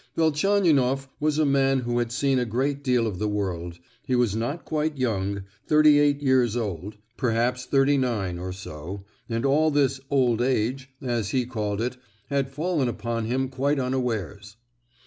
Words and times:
Velchaninoff 0.15 1.07
was 1.19 1.37
a 1.37 1.45
man 1.45 1.81
who 1.81 1.99
had 1.99 2.11
seen 2.11 2.39
a 2.39 2.43
great 2.45 2.83
deal 2.83 3.05
of 3.05 3.19
the 3.19 3.27
world; 3.29 3.77
he 4.01 4.15
was 4.15 4.35
not 4.35 4.65
quite 4.65 4.97
young, 4.97 5.43
thirty 5.67 5.99
eight 5.99 6.23
years 6.23 6.57
old—perhaps 6.57 7.65
thirty 7.65 7.99
nine, 7.99 8.39
or 8.39 8.51
so; 8.51 9.05
and 9.29 9.45
all 9.45 9.69
this 9.69 10.01
"old 10.09 10.41
age," 10.41 10.89
as 11.03 11.29
he 11.29 11.45
called 11.45 11.79
it, 11.81 11.97
had 12.31 12.49
"fallen 12.49 12.87
upon 12.87 13.25
him 13.25 13.47
quite 13.47 13.77
unawares." 13.79 14.55